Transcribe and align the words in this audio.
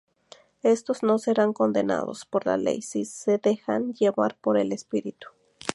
Estos 0.63 1.03
no 1.03 1.19
serán 1.19 1.53
condenados 1.53 2.25
por 2.25 2.47
la 2.47 2.57
ley 2.57 2.81
si 2.81 3.05
se 3.05 3.37
dejan 3.37 3.93
llevar 3.93 4.35
por 4.35 4.57
el 4.57 4.71
Espíritu. 4.71 5.27